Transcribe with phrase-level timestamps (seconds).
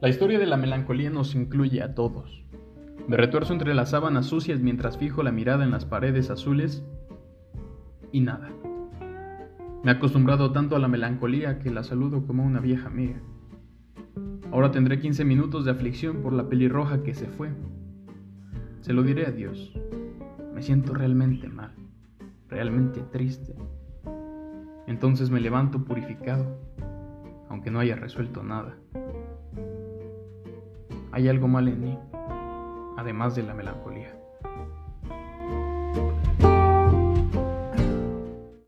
[0.00, 2.42] La historia de la melancolía nos incluye a todos.
[3.06, 6.82] Me retuerzo entre las sábanas sucias mientras fijo la mirada en las paredes azules
[8.10, 8.48] y nada.
[9.84, 13.20] Me he acostumbrado tanto a la melancolía que la saludo como una vieja amiga.
[14.50, 17.50] Ahora tendré 15 minutos de aflicción por la pelirroja que se fue.
[18.80, 19.74] Se lo diré a Dios.
[20.54, 21.74] Me siento realmente mal,
[22.48, 23.54] realmente triste.
[24.86, 26.58] Entonces me levanto purificado,
[27.50, 28.78] aunque no haya resuelto nada.
[31.12, 31.98] Hay algo mal en mí,
[32.96, 34.14] además de la melancolía.